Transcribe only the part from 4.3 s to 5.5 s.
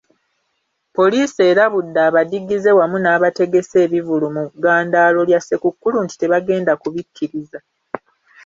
mu ggandaalo lya